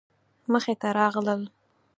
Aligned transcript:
مخې 0.51 0.73
ته 0.81 0.87
راغلل. 0.97 1.41